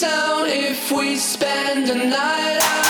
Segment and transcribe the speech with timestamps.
[0.00, 2.81] town if we spend the night out.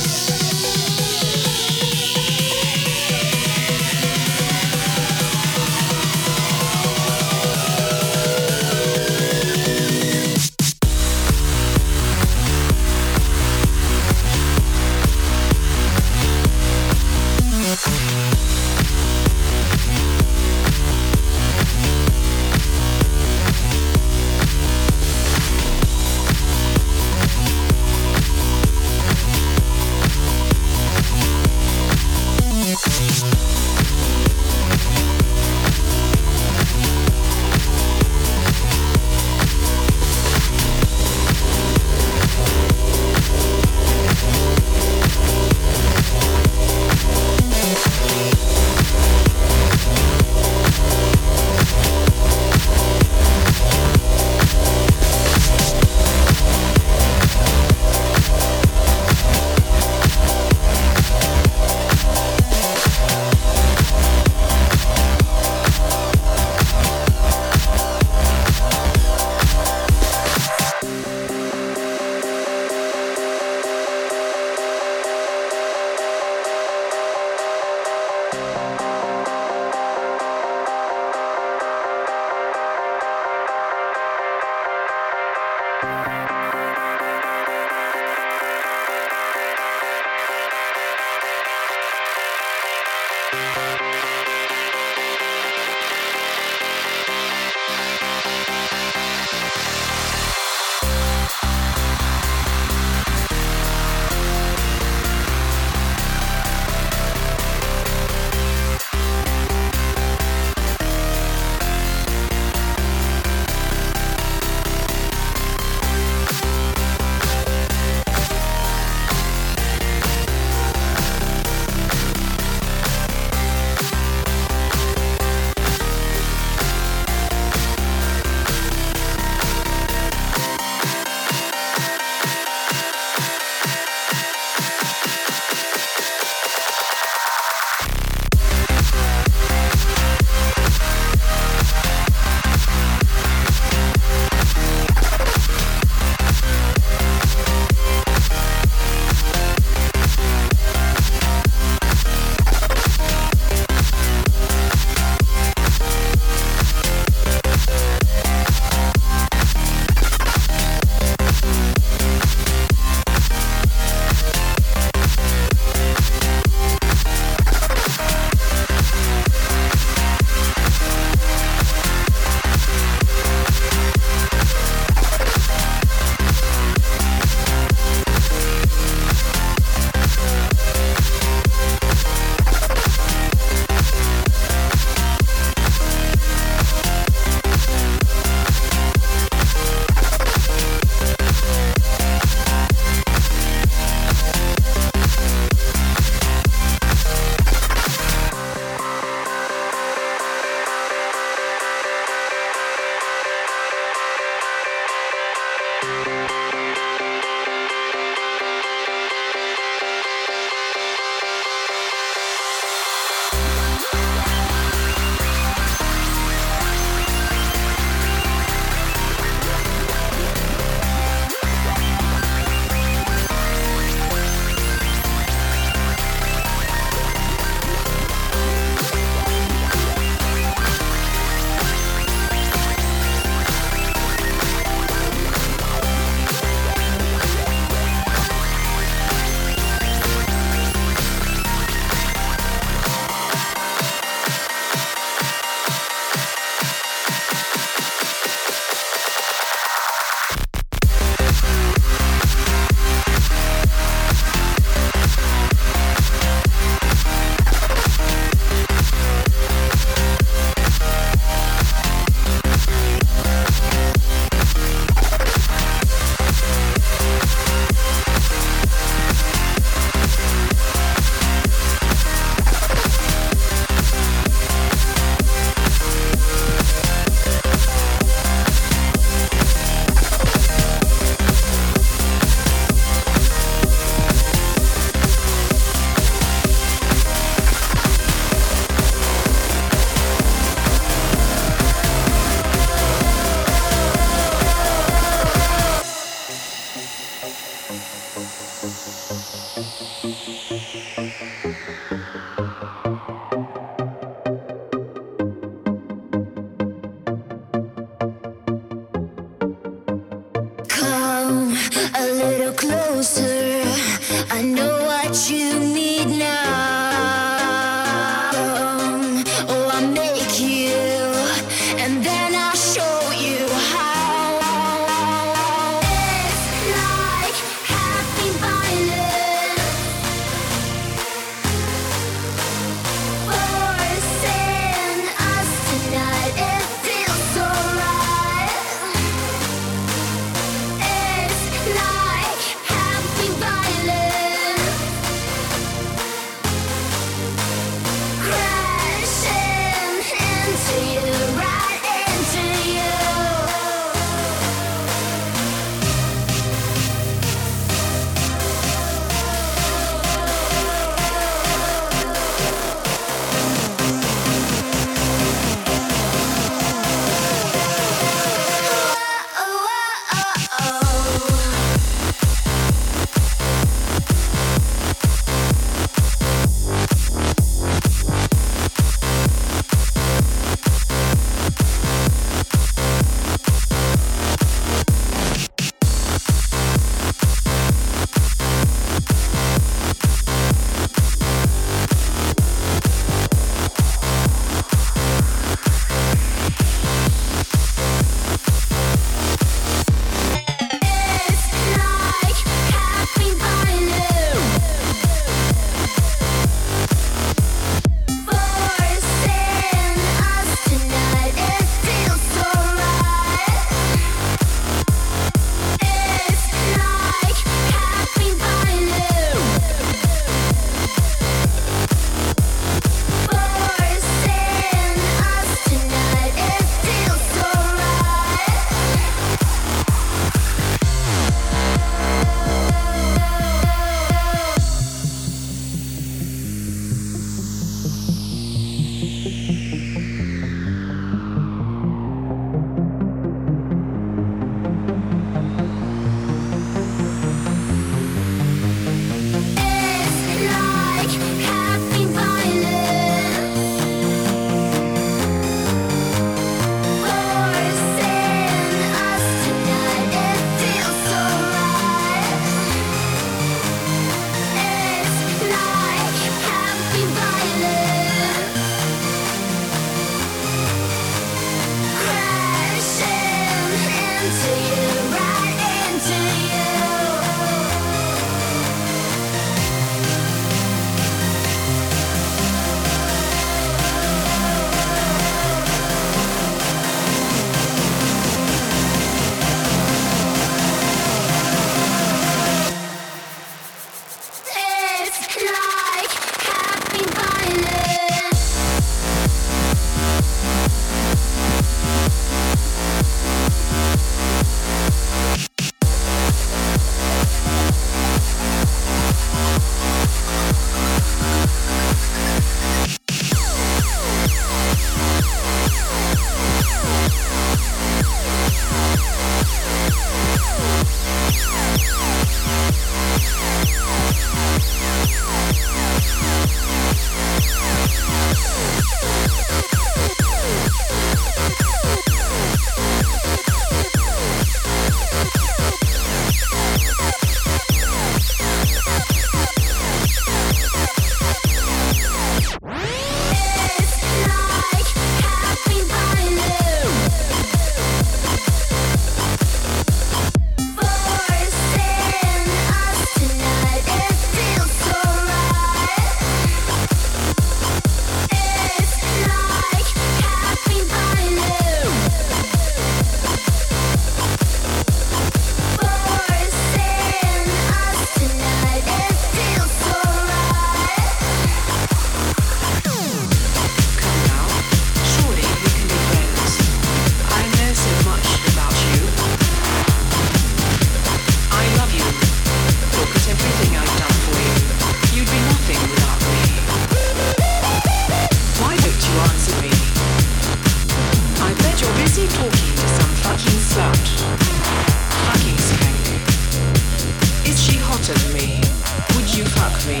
[599.86, 600.00] Me?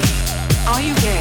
[0.66, 1.19] Are you gay?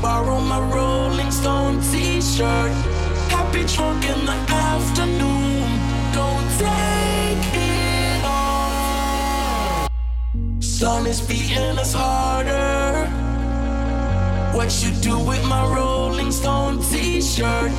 [0.00, 2.72] Borrow my Rolling Stone t-shirt.
[3.30, 5.68] Happy drunk in the afternoon.
[6.12, 9.88] Don't take it off.
[10.60, 13.06] Sun is beating us harder.
[14.56, 17.70] What you do with my Rolling Stone t-shirt?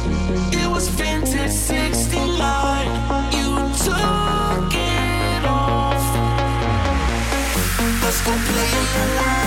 [0.54, 2.88] It was vintage 69.
[3.38, 3.50] You
[3.86, 6.04] took it off.
[8.04, 9.47] Let's go play in the.